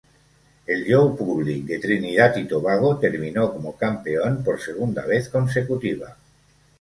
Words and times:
El 0.75 0.79
Joe 0.91 1.11
Public 1.15 1.65
de 1.67 1.77
Trinidad 1.77 2.35
y 2.37 2.47
Tobago 2.47 2.97
terminó 2.97 3.53
como 3.53 3.75
campeón 3.77 4.43
por 4.43 4.59
segunda 4.59 5.05
vez 5.05 5.29
consecutiva. 5.29 6.17